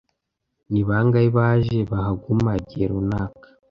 [0.71, 3.47] Ni bangahe baje bahaguma igihe runaka,